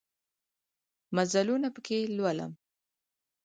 مزلونه 1.15 1.67
پکښې 1.75 1.99
لولم 2.17 2.51